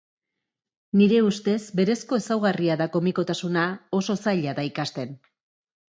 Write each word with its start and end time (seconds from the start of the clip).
Nire 1.01 1.19
ustez, 1.25 1.57
berezko 1.81 2.19
ezaugarria 2.23 2.79
da 2.81 2.89
komikotasuna, 2.97 3.67
oso 4.03 4.17
zaila 4.25 4.57
da 4.61 4.69
ikasten. 4.71 5.19